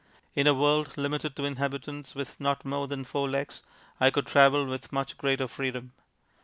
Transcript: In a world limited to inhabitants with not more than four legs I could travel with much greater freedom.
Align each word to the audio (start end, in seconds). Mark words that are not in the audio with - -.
In 0.33 0.47
a 0.47 0.55
world 0.55 0.97
limited 0.97 1.35
to 1.35 1.45
inhabitants 1.45 2.15
with 2.15 2.39
not 2.39 2.65
more 2.65 2.87
than 2.87 3.03
four 3.03 3.29
legs 3.29 3.61
I 3.99 4.09
could 4.09 4.25
travel 4.25 4.65
with 4.65 4.91
much 4.91 5.15
greater 5.15 5.47
freedom. 5.47 5.93